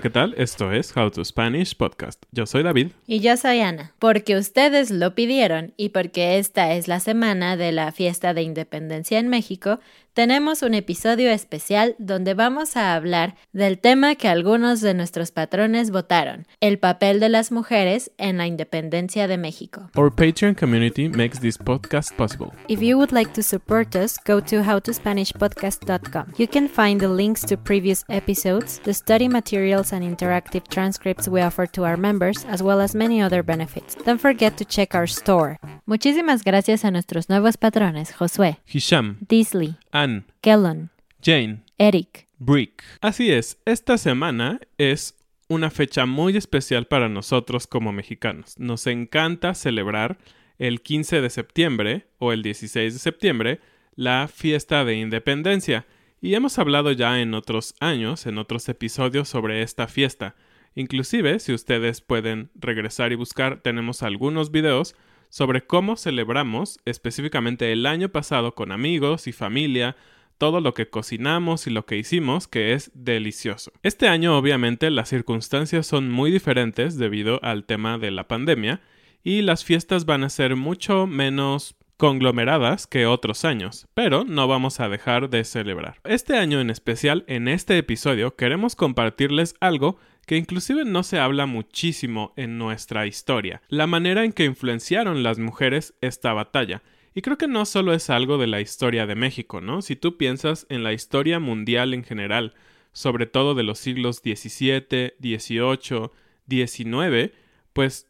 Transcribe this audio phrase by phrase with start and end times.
[0.00, 0.34] ¿Qué tal?
[0.36, 2.22] Esto es How to Spanish Podcast.
[2.30, 2.92] Yo soy David.
[3.08, 7.72] Y yo soy Ana, porque ustedes lo pidieron y porque esta es la semana de
[7.72, 9.80] la fiesta de independencia en México,
[10.14, 15.90] tenemos un episodio especial donde vamos a hablar del tema que algunos de nuestros patrones
[15.90, 19.90] votaron, el papel de las mujeres en la independencia de México.
[19.96, 22.52] Our Patreon community makes this podcast possible.
[22.68, 26.34] If you would like to support us, go to howtospanishpodcast.com.
[26.36, 31.40] You can find the links to previous episodes, the study materials and interactive transcripts we
[31.40, 33.94] offer to our members, as well as many other benefits.
[34.04, 35.58] Don't forget to check our store.
[35.86, 40.90] Muchísimas gracias a nuestros nuevos patrones, Josué, Hisham, Disley, Ann, Kellon,
[41.22, 42.82] Jane, Eric, Brick.
[43.00, 45.16] Así es, esta semana es
[45.48, 48.58] una fecha muy especial para nosotros como mexicanos.
[48.58, 50.18] Nos encanta celebrar
[50.58, 53.60] el 15 de septiembre o el 16 de septiembre
[53.94, 55.86] la fiesta de independencia.
[56.20, 60.36] Y hemos hablado ya en otros años, en otros episodios sobre esta fiesta.
[60.74, 64.94] Inclusive, si ustedes pueden regresar y buscar, tenemos algunos videos
[65.28, 69.96] sobre cómo celebramos específicamente el año pasado con amigos y familia,
[70.38, 73.72] todo lo que cocinamos y lo que hicimos, que es delicioso.
[73.82, 78.80] Este año obviamente las circunstancias son muy diferentes debido al tema de la pandemia
[79.24, 84.78] y las fiestas van a ser mucho menos conglomeradas que otros años, pero no vamos
[84.78, 85.96] a dejar de celebrar.
[86.04, 91.46] Este año en especial, en este episodio, queremos compartirles algo que inclusive no se habla
[91.46, 96.82] muchísimo en nuestra historia, la manera en que influenciaron las mujeres esta batalla.
[97.14, 99.80] Y creo que no solo es algo de la historia de México, ¿no?
[99.80, 102.52] Si tú piensas en la historia mundial en general,
[102.92, 106.10] sobre todo de los siglos XVII, XVIII,
[106.46, 107.32] XIX,
[107.72, 108.06] pues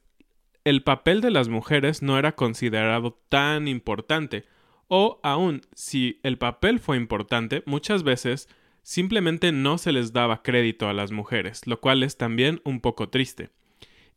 [0.64, 4.44] el papel de las mujeres no era considerado tan importante.
[4.88, 8.48] O aún, si el papel fue importante, muchas veces
[8.88, 13.10] simplemente no se les daba crédito a las mujeres, lo cual es también un poco
[13.10, 13.50] triste.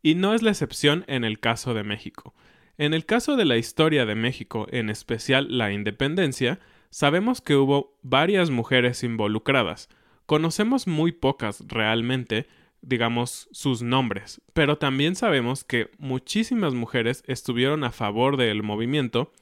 [0.00, 2.34] Y no es la excepción en el caso de México.
[2.78, 7.98] En el caso de la historia de México, en especial la independencia, sabemos que hubo
[8.00, 9.90] varias mujeres involucradas.
[10.24, 12.46] Conocemos muy pocas realmente,
[12.80, 19.34] digamos, sus nombres, pero también sabemos que muchísimas mujeres estuvieron a favor del movimiento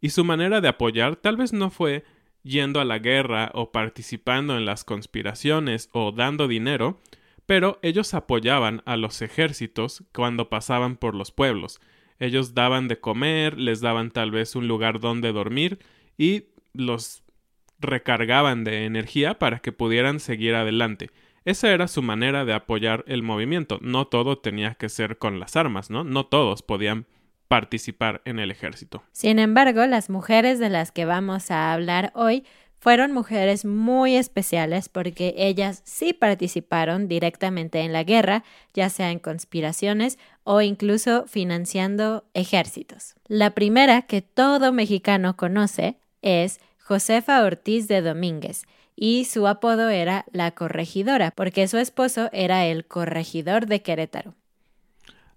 [0.00, 2.02] y su manera de apoyar tal vez no fue
[2.42, 7.00] yendo a la guerra o participando en las conspiraciones o dando dinero,
[7.46, 11.80] pero ellos apoyaban a los ejércitos cuando pasaban por los pueblos.
[12.18, 15.80] Ellos daban de comer, les daban tal vez un lugar donde dormir
[16.16, 17.24] y los
[17.80, 21.10] recargaban de energía para que pudieran seguir adelante.
[21.44, 23.78] Esa era su manera de apoyar el movimiento.
[23.82, 26.04] No todo tenía que ser con las armas, ¿no?
[26.04, 27.06] No todos podían
[27.52, 29.02] participar en el ejército.
[29.12, 32.46] Sin embargo, las mujeres de las que vamos a hablar hoy
[32.78, 39.18] fueron mujeres muy especiales porque ellas sí participaron directamente en la guerra, ya sea en
[39.18, 43.16] conspiraciones o incluso financiando ejércitos.
[43.28, 48.62] La primera que todo mexicano conoce es Josefa Ortiz de Domínguez,
[48.96, 54.34] y su apodo era la corregidora, porque su esposo era el corregidor de Querétaro.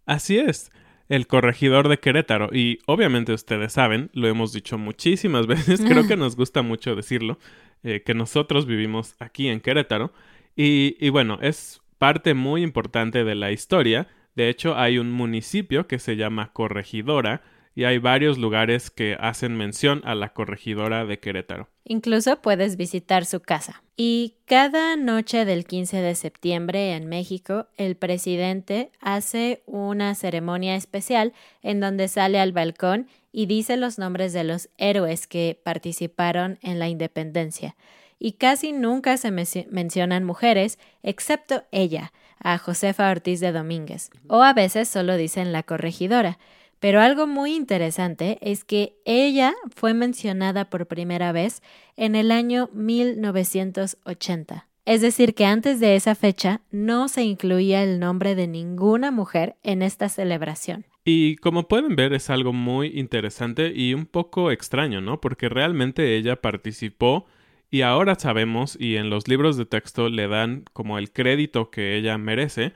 [0.06, 0.72] Así es,
[1.10, 2.50] el corregidor de Querétaro.
[2.52, 7.40] Y obviamente ustedes saben, lo hemos dicho muchísimas veces, creo que nos gusta mucho decirlo,
[7.84, 10.14] eh, que nosotros vivimos aquí en Querétaro.
[10.56, 14.08] Y, y bueno, es parte muy importante de la historia.
[14.36, 17.42] De hecho, hay un municipio que se llama Corregidora,
[17.76, 21.70] y hay varios lugares que hacen mención a la corregidora de Querétaro.
[21.84, 23.84] Incluso puedes visitar su casa.
[23.98, 31.34] Y cada noche del 15 de septiembre en México, el presidente hace una ceremonia especial
[31.62, 36.80] en donde sale al balcón y dice los nombres de los héroes que participaron en
[36.80, 37.76] la independencia.
[38.18, 44.10] Y casi nunca se mencionan mujeres, excepto ella, a Josefa Ortiz de Domínguez.
[44.28, 46.40] O a veces solo dicen la corregidora.
[46.86, 51.64] Pero algo muy interesante es que ella fue mencionada por primera vez
[51.98, 54.68] en el año 1980.
[54.86, 59.56] Es decir, que antes de esa fecha no se incluía el nombre de ninguna mujer
[59.64, 60.86] en esta celebración.
[61.04, 65.20] Y como pueden ver es algo muy interesante y un poco extraño, ¿no?
[65.20, 67.26] Porque realmente ella participó
[67.72, 71.98] y ahora sabemos y en los libros de texto le dan como el crédito que
[71.98, 72.74] ella merece,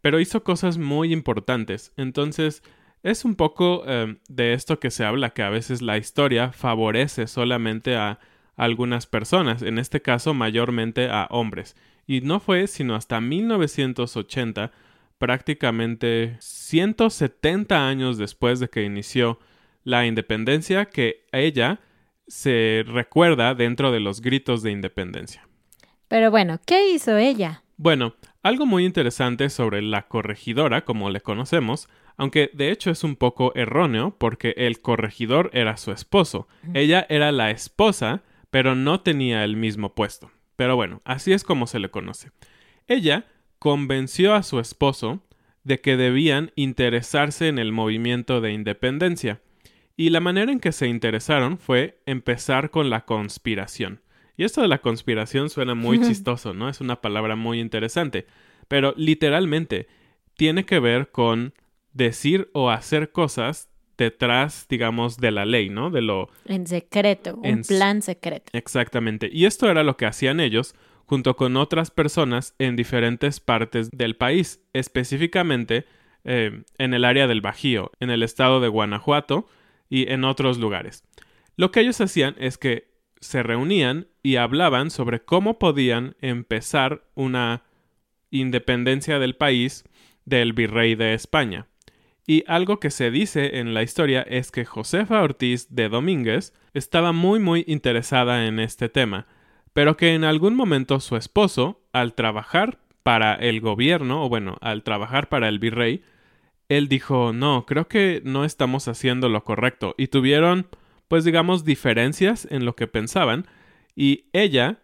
[0.00, 1.92] pero hizo cosas muy importantes.
[1.96, 2.64] Entonces,
[3.04, 7.26] es un poco em, de esto que se habla, que a veces la historia favorece
[7.26, 8.18] solamente a
[8.56, 11.76] algunas personas, en este caso mayormente a hombres.
[12.06, 14.72] Y no fue sino hasta 1980,
[15.18, 19.38] prácticamente 170 años después de que inició
[19.84, 21.80] la independencia, que ella
[22.26, 25.46] se recuerda dentro de los gritos de independencia.
[26.08, 27.64] Pero bueno, ¿qué hizo ella?
[27.76, 33.16] Bueno, algo muy interesante sobre la corregidora, como le conocemos, aunque de hecho es un
[33.16, 36.48] poco erróneo porque el corregidor era su esposo.
[36.72, 40.30] Ella era la esposa, pero no tenía el mismo puesto.
[40.56, 42.30] Pero bueno, así es como se le conoce.
[42.86, 43.26] Ella
[43.58, 45.22] convenció a su esposo
[45.64, 49.40] de que debían interesarse en el movimiento de independencia,
[49.96, 54.00] y la manera en que se interesaron fue empezar con la conspiración.
[54.36, 56.68] Y esto de la conspiración suena muy chistoso, ¿no?
[56.68, 58.26] Es una palabra muy interesante,
[58.68, 59.86] pero literalmente
[60.36, 61.54] tiene que ver con
[61.94, 65.90] decir o hacer cosas detrás, digamos, de la ley, ¿no?
[65.90, 66.28] De lo...
[66.46, 68.50] En secreto, un plan secreto.
[68.52, 69.30] Exactamente.
[69.32, 70.74] Y esto era lo que hacían ellos
[71.06, 75.86] junto con otras personas en diferentes partes del país, específicamente
[76.24, 79.46] eh, en el área del Bajío, en el estado de Guanajuato
[79.88, 81.04] y en otros lugares.
[81.56, 87.62] Lo que ellos hacían es que se reunían y hablaban sobre cómo podían empezar una
[88.30, 89.84] independencia del país
[90.24, 91.68] del virrey de España.
[92.26, 97.12] Y algo que se dice en la historia es que Josefa Ortiz de Domínguez estaba
[97.12, 99.26] muy muy interesada en este tema,
[99.74, 104.82] pero que en algún momento su esposo, al trabajar para el gobierno, o bueno, al
[104.82, 106.02] trabajar para el virrey,
[106.70, 110.66] él dijo, no, creo que no estamos haciendo lo correcto, y tuvieron,
[111.08, 113.46] pues digamos, diferencias en lo que pensaban,
[113.94, 114.78] y ella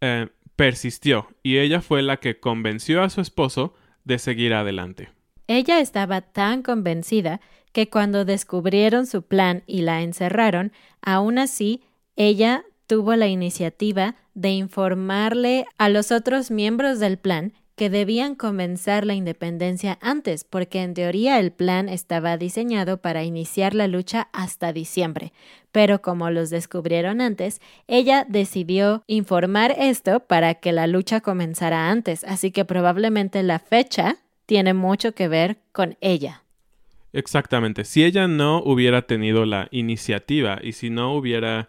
[0.00, 5.15] eh, persistió, y ella fue la que convenció a su esposo de seguir adelante.
[5.48, 7.40] Ella estaba tan convencida
[7.72, 10.72] que cuando descubrieron su plan y la encerraron,
[11.02, 11.82] aún así,
[12.16, 19.04] ella tuvo la iniciativa de informarle a los otros miembros del plan que debían comenzar
[19.04, 24.72] la independencia antes, porque en teoría el plan estaba diseñado para iniciar la lucha hasta
[24.72, 25.34] diciembre.
[25.72, 32.24] Pero como los descubrieron antes, ella decidió informar esto para que la lucha comenzara antes,
[32.24, 36.42] así que probablemente la fecha tiene mucho que ver con ella.
[37.12, 37.84] Exactamente.
[37.84, 41.68] Si ella no hubiera tenido la iniciativa y si no hubiera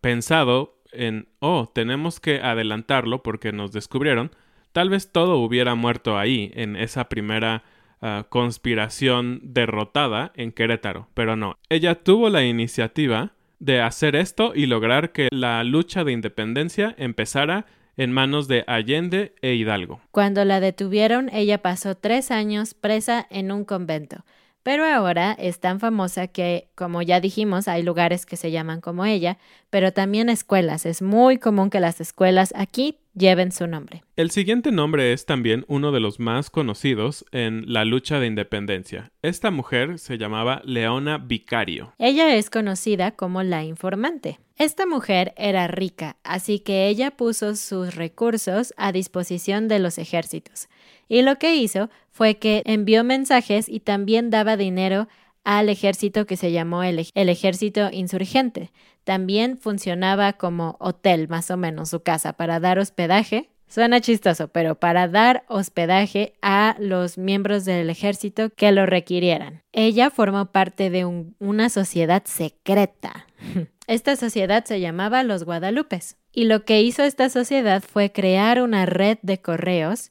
[0.00, 4.30] pensado en, oh, tenemos que adelantarlo porque nos descubrieron,
[4.72, 7.64] tal vez todo hubiera muerto ahí, en esa primera
[8.02, 11.08] ah, conspiración derrotada en Querétaro.
[11.14, 16.12] Pero no, ella tuvo la iniciativa de hacer esto y lograr que la lucha de
[16.12, 20.00] independencia empezara en manos de Allende e Hidalgo.
[20.10, 24.24] Cuando la detuvieron, ella pasó tres años presa en un convento.
[24.62, 29.04] Pero ahora es tan famosa que, como ya dijimos, hay lugares que se llaman como
[29.04, 29.38] ella,
[29.70, 30.86] pero también escuelas.
[30.86, 34.04] Es muy común que las escuelas aquí lleven su nombre.
[34.16, 39.10] El siguiente nombre es también uno de los más conocidos en la lucha de independencia.
[39.22, 41.94] Esta mujer se llamaba Leona Vicario.
[41.98, 44.38] Ella es conocida como la informante.
[44.56, 50.68] Esta mujer era rica, así que ella puso sus recursos a disposición de los ejércitos.
[51.08, 55.08] Y lo que hizo fue que envió mensajes y también daba dinero
[55.44, 58.72] al ejército que se llamó el, el, ejército insurgente.
[59.06, 63.50] También funcionaba como hotel, más o menos, su casa, para dar hospedaje.
[63.68, 69.62] Suena chistoso, pero para dar hospedaje a los miembros del ejército que lo requirieran.
[69.70, 73.28] Ella formó parte de una sociedad secreta.
[73.86, 76.16] Esta sociedad se llamaba los Guadalupes.
[76.32, 80.10] Y lo que hizo esta sociedad fue crear una red de correos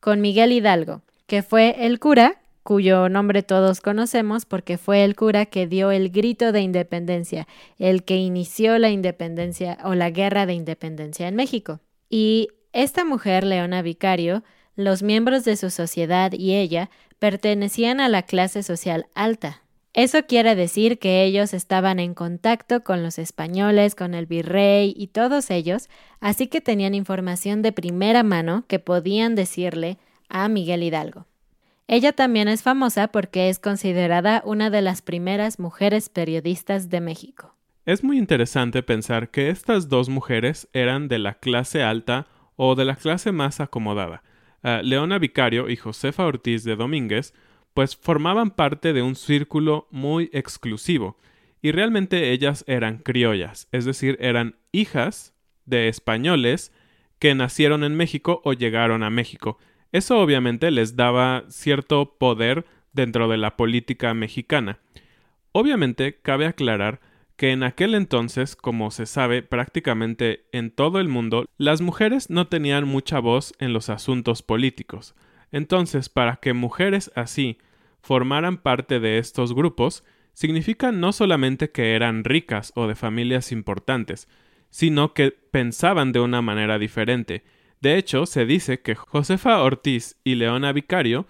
[0.00, 5.46] con Miguel Hidalgo, que fue el cura cuyo nombre todos conocemos porque fue el cura
[5.46, 7.46] que dio el grito de independencia,
[7.78, 11.78] el que inició la independencia o la guerra de independencia en México.
[12.10, 14.42] Y esta mujer, Leona Vicario,
[14.74, 19.62] los miembros de su sociedad y ella pertenecían a la clase social alta.
[19.92, 25.06] Eso quiere decir que ellos estaban en contacto con los españoles, con el virrey y
[25.06, 31.26] todos ellos, así que tenían información de primera mano que podían decirle a Miguel Hidalgo.
[31.88, 37.54] Ella también es famosa porque es considerada una de las primeras mujeres periodistas de México.
[37.84, 42.26] Es muy interesante pensar que estas dos mujeres eran de la clase alta
[42.56, 44.24] o de la clase más acomodada.
[44.64, 47.32] Ah, Leona Vicario y Josefa Ortiz de Domínguez
[47.72, 51.18] pues formaban parte de un círculo muy exclusivo,
[51.60, 55.34] y realmente ellas eran criollas, es decir, eran hijas
[55.66, 56.72] de españoles
[57.18, 59.58] que nacieron en México o llegaron a México,
[59.92, 64.78] eso obviamente les daba cierto poder dentro de la política mexicana.
[65.52, 67.00] Obviamente cabe aclarar
[67.36, 72.48] que en aquel entonces, como se sabe prácticamente en todo el mundo, las mujeres no
[72.48, 75.14] tenían mucha voz en los asuntos políticos.
[75.52, 77.58] Entonces, para que mujeres así
[78.00, 80.02] formaran parte de estos grupos,
[80.32, 84.28] significa no solamente que eran ricas o de familias importantes,
[84.70, 87.44] sino que pensaban de una manera diferente,
[87.86, 91.24] de hecho, se dice que Josefa Ortiz y Leona Vicario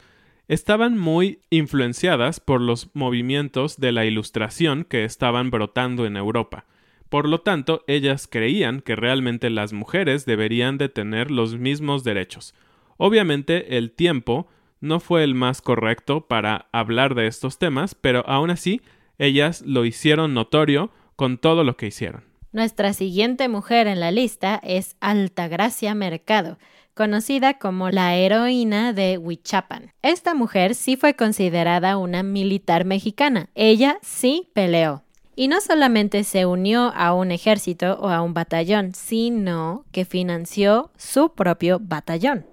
[0.48, 6.64] estaban muy influenciadas por los movimientos de la Ilustración que estaban brotando en Europa.
[7.10, 12.54] Por lo tanto, ellas creían que realmente las mujeres deberían de tener los mismos derechos.
[12.96, 14.48] Obviamente, el tiempo
[14.80, 18.80] no fue el más correcto para hablar de estos temas, pero aún así,
[19.18, 22.24] ellas lo hicieron notorio con todo lo que hicieron.
[22.56, 26.58] Nuestra siguiente mujer en la lista es Altagracia Mercado,
[26.94, 29.92] conocida como la heroína de Huichapan.
[30.00, 33.50] Esta mujer sí fue considerada una militar mexicana.
[33.54, 35.02] Ella sí peleó.
[35.34, 40.90] Y no solamente se unió a un ejército o a un batallón, sino que financió
[40.96, 42.46] su propio batallón.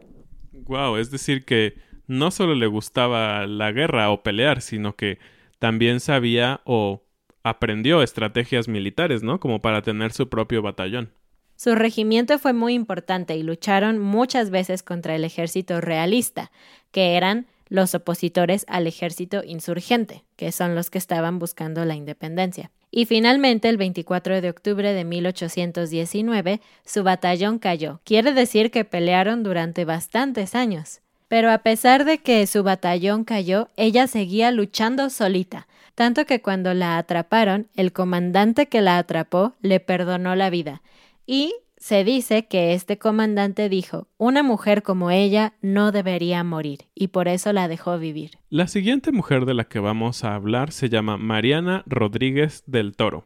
[0.51, 1.75] Wow, es decir que
[2.07, 5.19] no solo le gustaba la guerra o pelear, sino que
[5.59, 7.02] también sabía o
[7.43, 9.39] aprendió estrategias militares, ¿no?
[9.39, 11.11] Como para tener su propio batallón.
[11.55, 16.51] Su regimiento fue muy importante y lucharon muchas veces contra el ejército realista,
[16.91, 22.71] que eran los opositores al ejército insurgente, que son los que estaban buscando la independencia.
[22.91, 28.01] Y finalmente, el 24 de octubre de 1819, su batallón cayó.
[28.03, 31.01] Quiere decir que pelearon durante bastantes años.
[31.33, 36.75] Pero a pesar de que su batallón cayó, ella seguía luchando solita, tanto que cuando
[36.75, 40.83] la atraparon, el comandante que la atrapó le perdonó la vida.
[41.25, 47.07] Y se dice que este comandante dijo, una mujer como ella no debería morir, y
[47.07, 48.37] por eso la dejó vivir.
[48.51, 53.25] La siguiente mujer de la que vamos a hablar se llama Mariana Rodríguez del Toro,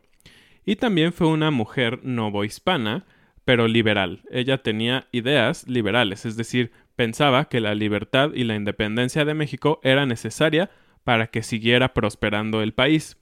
[0.63, 3.05] y también fue una mujer novohispana,
[3.43, 4.21] pero liberal.
[4.31, 9.79] Ella tenía ideas liberales, es decir, pensaba que la libertad y la independencia de México
[9.83, 10.69] era necesaria
[11.05, 13.17] para que siguiera prosperando el país.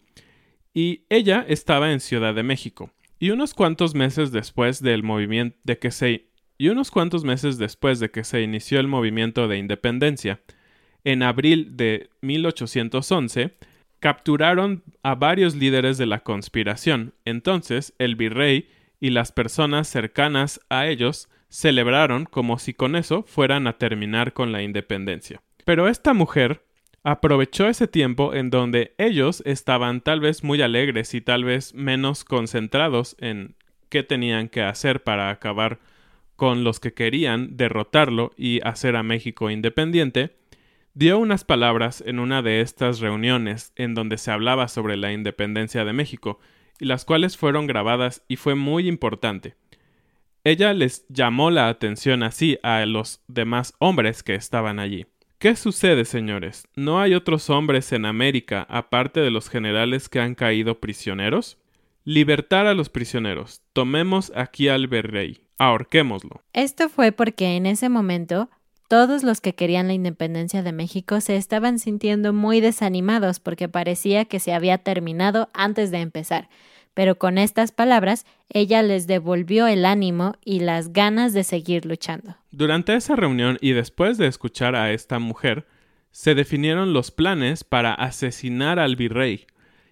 [0.74, 2.90] Y ella estaba en Ciudad de México.
[3.20, 8.00] Y unos cuantos meses después del movimiento de que se y unos cuantos meses después
[8.00, 10.40] de que se inició el movimiento de independencia,
[11.04, 13.58] en abril de 1811,
[14.00, 17.14] capturaron a varios líderes de la conspiración.
[17.26, 18.70] Entonces, el virrey
[19.02, 24.52] y las personas cercanas a ellos celebraron como si con eso fueran a terminar con
[24.52, 25.42] la independencia.
[25.64, 26.66] Pero esta mujer
[27.02, 32.26] aprovechó ese tiempo en donde ellos estaban tal vez muy alegres y tal vez menos
[32.26, 33.56] concentrados en
[33.88, 35.80] qué tenían que hacer para acabar
[36.36, 40.36] con los que querían derrotarlo y hacer a México independiente,
[40.94, 45.86] dio unas palabras en una de estas reuniones en donde se hablaba sobre la independencia
[45.86, 46.38] de México,
[46.82, 49.56] y las cuales fueron grabadas y fue muy importante.
[50.46, 55.08] Ella les llamó la atención así a los demás hombres que estaban allí.
[55.40, 56.68] ¿Qué sucede, señores?
[56.76, 61.58] ¿No hay otros hombres en América aparte de los generales que han caído prisioneros?
[62.04, 63.64] Libertar a los prisioneros.
[63.74, 65.40] Tomemos aquí al virrey.
[65.58, 66.44] Ahorquémoslo.
[66.54, 68.48] Esto fue porque en ese momento
[68.88, 74.26] todos los que querían la independencia de México se estaban sintiendo muy desanimados porque parecía
[74.26, 76.50] que se había terminado antes de empezar.
[76.96, 82.38] Pero con estas palabras, ella les devolvió el ánimo y las ganas de seguir luchando.
[82.50, 85.68] Durante esa reunión y después de escuchar a esta mujer,
[86.10, 89.46] se definieron los planes para asesinar al virrey,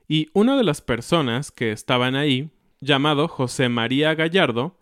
[0.08, 4.80] y una de las personas que estaban ahí, llamado José María Gallardo,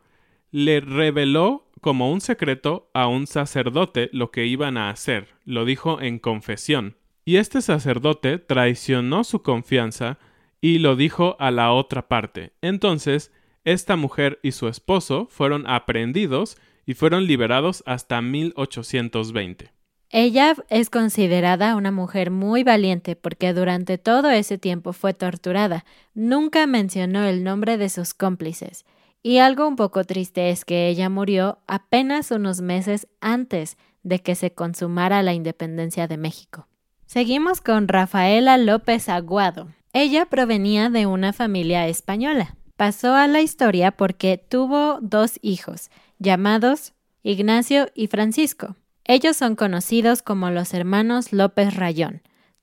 [0.51, 6.00] le reveló como un secreto a un sacerdote lo que iban a hacer, lo dijo
[6.01, 6.98] en confesión.
[7.25, 10.20] Y este sacerdote traicionó su confianza
[10.62, 12.53] y lo dijo a la otra parte.
[12.62, 13.32] Entonces,
[13.65, 19.72] esta mujer y su esposo fueron aprehendidos y fueron liberados hasta 1820.
[20.13, 25.86] Ella es considerada una mujer muy valiente porque durante todo ese tiempo fue torturada.
[26.13, 28.86] Nunca mencionó el nombre de sus cómplices.
[29.24, 34.36] Y algo un poco triste es que ella murió apenas unos meses antes de que
[34.36, 36.68] se consumara la independencia de México.
[37.06, 39.70] Seguimos con Rafaela López Aguado.
[39.93, 42.55] Ella provenía de una familia española.
[42.77, 46.93] Pasó a la historia porque tuvo dos hijos, llamados
[47.24, 48.75] Ignacio y Francisco.
[49.03, 52.21] Ellos son conocidos como los hermanos López Rayón.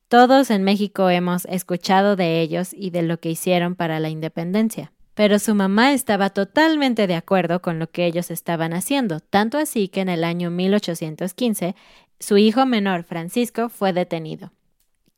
[0.09, 4.93] Todos en México hemos escuchado de ellos y de lo que hicieron para la independencia
[5.19, 9.89] pero su mamá estaba totalmente de acuerdo con lo que ellos estaban haciendo, tanto así
[9.89, 11.75] que en el año 1815
[12.21, 14.53] su hijo menor, Francisco, fue detenido.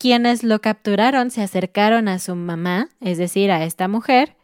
[0.00, 4.34] Quienes lo capturaron se acercaron a su mamá, es decir, a esta mujer,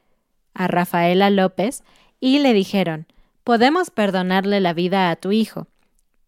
[0.53, 1.83] a Rafaela López,
[2.21, 3.07] y le dijeron,
[3.43, 5.67] podemos perdonarle la vida a tu hijo,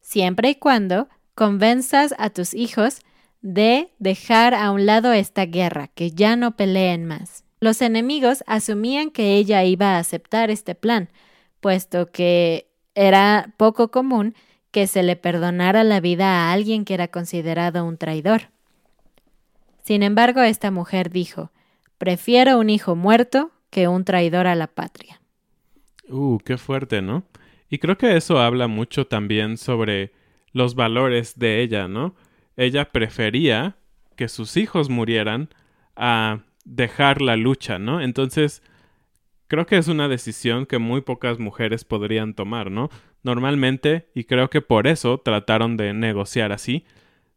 [0.00, 3.00] siempre y cuando convenzas a tus hijos
[3.42, 7.44] de dejar a un lado esta guerra, que ya no peleen más.
[7.60, 11.10] Los enemigos asumían que ella iba a aceptar este plan,
[11.60, 14.34] puesto que era poco común
[14.70, 18.48] que se le perdonara la vida a alguien que era considerado un traidor.
[19.88, 21.50] Sin embargo, esta mujer dijo,
[21.96, 25.22] prefiero un hijo muerto que un traidor a la patria.
[26.10, 27.24] Uh, qué fuerte, ¿no?
[27.70, 30.12] Y creo que eso habla mucho también sobre
[30.52, 32.14] los valores de ella, ¿no?
[32.58, 33.78] Ella prefería
[34.14, 35.48] que sus hijos murieran
[35.96, 38.02] a dejar la lucha, ¿no?
[38.02, 38.62] Entonces,
[39.46, 42.90] creo que es una decisión que muy pocas mujeres podrían tomar, ¿no?
[43.22, 46.84] Normalmente, y creo que por eso trataron de negociar así,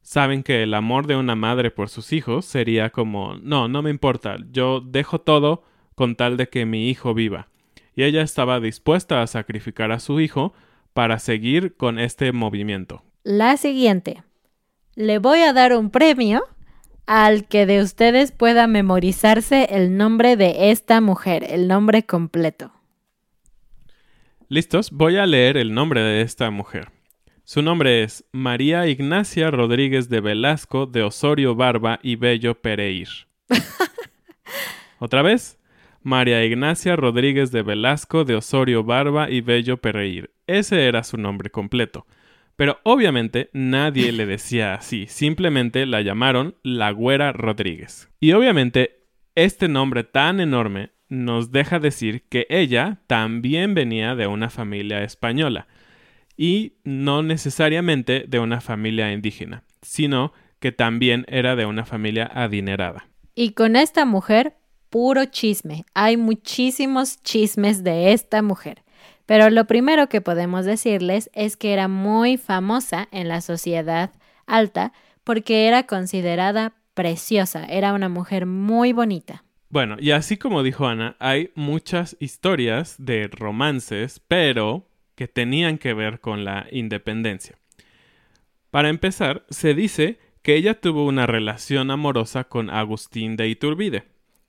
[0.02, 3.90] saben que el amor de una madre por sus hijos sería como, no, no me
[3.90, 5.64] importa, yo dejo todo
[5.96, 7.48] con tal de que mi hijo viva.
[7.96, 10.54] Y ella estaba dispuesta a sacrificar a su hijo
[10.94, 13.04] para seguir con este movimiento.
[13.24, 14.24] La siguiente.
[14.96, 16.44] Le voy a dar un premio
[17.06, 22.72] al que de ustedes pueda memorizarse el nombre de esta mujer, el nombre completo.
[24.48, 26.90] Listos, voy a leer el nombre de esta mujer.
[27.52, 33.10] Su nombre es María Ignacia Rodríguez de Velasco de Osorio Barba y Bello Pereir.
[35.00, 35.60] Otra vez,
[36.02, 40.32] María Ignacia Rodríguez de Velasco de Osorio Barba y Bello Pereir.
[40.48, 42.08] Ese era su nombre completo.
[42.56, 48.10] Pero obviamente nadie le decía así, simplemente la llamaron la Güera Rodríguez.
[48.22, 49.04] Y obviamente
[49.36, 55.68] este nombre tan enorme nos deja decir que ella también venía de una familia española
[56.42, 63.08] y no necesariamente de una familia indígena, sino que también era de una familia adinerada.
[63.36, 64.56] Y con esta mujer,
[64.90, 65.86] puro chisme.
[65.94, 68.82] Hay muchísimos chismes de esta mujer.
[69.28, 74.10] Pero lo primero que podemos decirles es que era muy famosa en la sociedad
[74.48, 79.44] alta porque era considerada preciosa, era una mujer muy bonita.
[79.70, 84.91] Bueno, y así como dijo Ana, hay muchas historias de romances, pero
[85.22, 87.56] que tenían que ver con la independencia.
[88.72, 94.06] Para empezar, se dice que ella tuvo una relación amorosa con Agustín de Iturbide,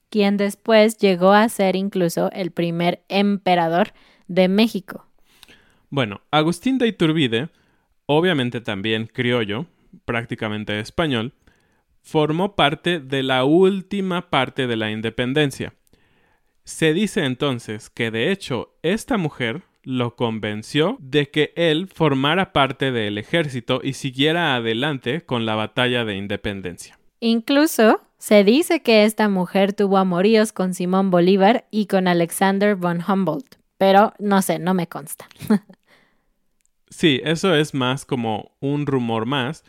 [0.08, 3.92] quien después llegó a ser incluso el primer emperador
[4.28, 5.06] de México.
[5.90, 7.50] Bueno, Agustín de Iturbide,
[8.06, 9.66] obviamente también criollo,
[10.06, 11.35] prácticamente español,
[12.00, 15.74] formó parte de la última parte de la independencia.
[16.64, 22.92] Se dice entonces que de hecho esta mujer lo convenció de que él formara parte
[22.92, 26.98] del ejército y siguiera adelante con la batalla de independencia.
[27.20, 33.02] Incluso se dice que esta mujer tuvo amoríos con Simón Bolívar y con Alexander von
[33.06, 35.26] Humboldt pero no sé, no me consta.
[36.88, 39.64] sí, eso es más como un rumor más,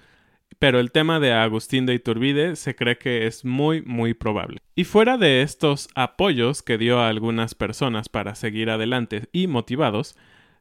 [0.63, 4.60] pero el tema de Agustín de Iturbide se cree que es muy, muy probable.
[4.76, 10.15] Y fuera de estos apoyos que dio a algunas personas para seguir adelante y motivados,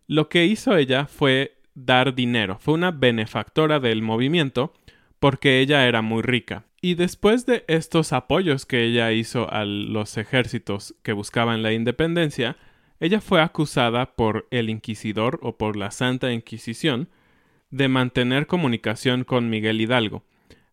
[0.08, 4.72] lo que hizo ella fue dar dinero, fue una benefactora del movimiento
[5.20, 6.64] porque ella era muy rica.
[6.80, 12.56] Y después de estos apoyos que ella hizo a los ejércitos que buscaban la independencia,
[12.98, 17.08] ella fue acusada por el inquisidor o por la Santa Inquisición
[17.72, 20.22] de mantener comunicación con Miguel Hidalgo,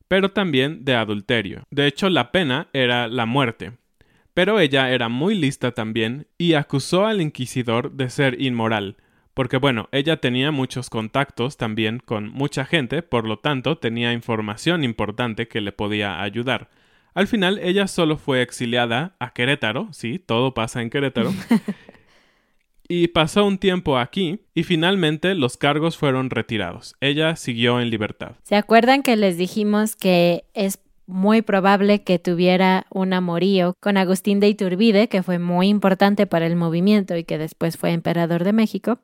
[0.07, 1.63] pero también de adulterio.
[1.71, 3.71] De hecho, la pena era la muerte.
[4.35, 8.95] Pero ella era muy lista también y acusó al inquisidor de ser inmoral,
[9.33, 14.83] porque bueno, ella tenía muchos contactos también con mucha gente, por lo tanto tenía información
[14.83, 16.69] importante que le podía ayudar.
[17.13, 21.33] Al final ella solo fue exiliada a Querétaro, sí, todo pasa en Querétaro,
[22.91, 26.95] y pasó un tiempo aquí y finalmente los cargos fueron retirados.
[26.99, 28.31] Ella siguió en libertad.
[28.43, 34.39] ¿Se acuerdan que les dijimos que es muy probable que tuviera un amorío con Agustín
[34.39, 38.53] de Iturbide, que fue muy importante para el movimiento y que después fue emperador de
[38.53, 38.99] México?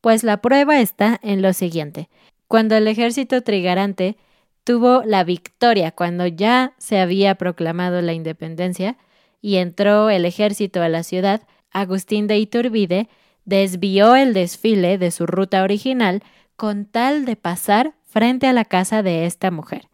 [0.00, 2.08] Pues la prueba está en lo siguiente.
[2.46, 4.16] Cuando el ejército trigarante
[4.62, 8.96] tuvo la victoria, cuando ya se había proclamado la independencia
[9.40, 11.42] y entró el ejército a la ciudad,
[11.72, 13.08] Agustín de Iturbide
[13.44, 16.22] desvió el desfile de su ruta original
[16.56, 19.88] con tal de pasar frente a la casa de esta mujer.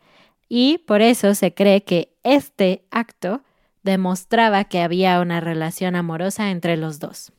[0.49, 3.43] Y por eso se cree que este acto
[3.83, 7.33] demostraba que había una relación amorosa entre los dos.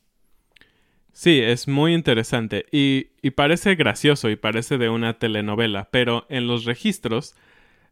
[1.14, 6.66] Sí, es muy interesante y, parece gracioso y parece de una telenovela, pero en los
[6.66, 7.36] registros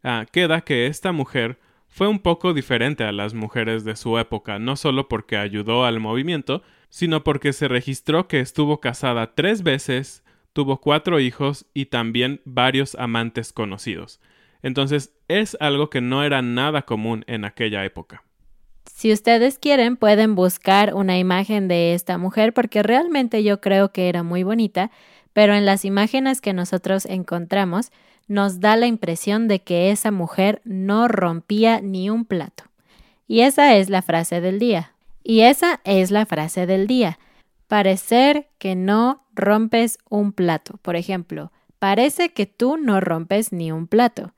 [0.04, 4.58] ah, queda que esta mujer fue un poco diferente a las mujeres de su época,
[4.58, 10.24] no solo porque ayudó al movimiento, sino porque se registró que estuvo casada tres veces,
[10.54, 14.20] tuvo cuatro hijos y también varios amantes conocidos.
[14.62, 18.24] Entonces es algo que no era nada común en aquella época.
[18.86, 24.10] Si ustedes quieren, pueden buscar una imagen de esta mujer porque realmente yo creo que
[24.10, 24.92] era muy bonita,
[25.32, 27.92] pero en las imágenes que nosotros encontramos
[28.28, 32.66] nos da la impresión de que esa mujer no rompía ni un plato.
[33.28, 34.94] Y esa es la frase del día.
[35.30, 37.20] Y esa es la frase del día.
[37.68, 40.80] Parecer que no rompes un plato.
[40.82, 44.34] Por ejemplo, parece que tú no rompes ni un plato.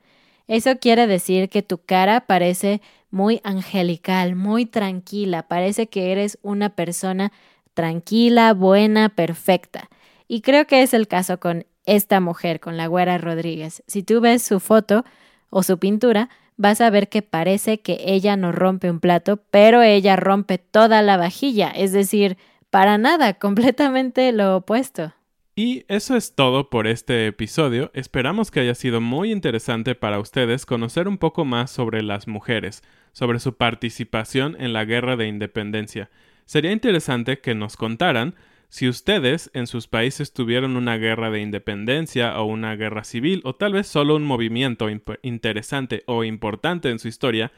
[0.49, 6.75] Eso quiere decir que tu cara parece muy angelical, muy tranquila, parece que eres una
[6.75, 7.31] persona
[7.73, 9.89] tranquila, buena, perfecta.
[10.27, 13.81] Y creo que es el caso con esta mujer, con la güera Rodríguez.
[13.87, 15.05] Si tú ves su foto
[15.51, 16.27] o su pintura,
[16.61, 21.01] vas a ver que parece que ella no rompe un plato, pero ella rompe toda
[21.01, 22.37] la vajilla, es decir,
[22.69, 25.13] para nada, completamente lo opuesto.
[25.55, 27.91] Y eso es todo por este episodio.
[27.93, 32.83] Esperamos que haya sido muy interesante para ustedes conocer un poco más sobre las mujeres,
[33.11, 36.09] sobre su participación en la guerra de independencia.
[36.45, 38.35] Sería interesante que nos contaran
[38.71, 43.53] si ustedes en sus países tuvieron una guerra de independencia o una guerra civil o
[43.53, 44.87] tal vez solo un movimiento
[45.23, 47.51] interesante o importante en su historia,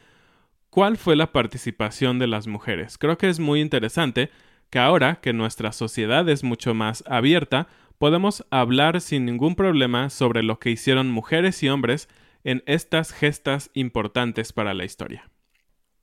[0.72, 2.98] ¿cuál fue la participación de las mujeres?
[2.98, 4.32] Creo que es muy interesante
[4.72, 7.68] que ahora que nuestra sociedad es mucho más abierta,
[8.00, 12.10] podemos hablar sin ningún problema sobre lo que hicieron mujeres y hombres
[12.44, 15.30] en estas gestas importantes para la historia.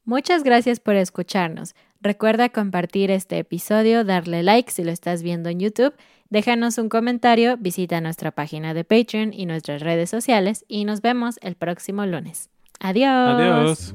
[0.05, 1.75] Muchas gracias por escucharnos.
[2.03, 5.95] Recuerda compartir este episodio, darle like si lo estás viendo en YouTube,
[6.31, 11.39] déjanos un comentario, visita nuestra página de Patreon y nuestras redes sociales y nos vemos
[11.43, 12.49] el próximo lunes.
[12.81, 13.93] Adiós.
[13.93, 13.95] Adiós.